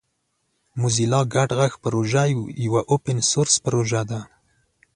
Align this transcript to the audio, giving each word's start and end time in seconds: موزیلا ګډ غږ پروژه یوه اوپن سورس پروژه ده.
موزیلا 0.79 1.21
ګډ 1.33 1.49
غږ 1.59 1.73
پروژه 1.83 2.23
یوه 2.65 2.81
اوپن 2.91 3.17
سورس 3.31 3.55
پروژه 3.65 4.01
ده. 4.09 4.19